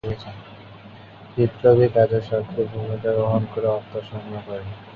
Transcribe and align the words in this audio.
বিপ্লবী 1.35 1.87
কাজে 1.95 2.19
সক্রিয় 2.21 2.67
ভূমিকা 2.71 3.09
গ্রহণ 3.17 3.43
করে 3.53 3.67
অর্থ 3.69 3.91
সংগ্রহ 4.09 4.41
করেন। 4.47 4.67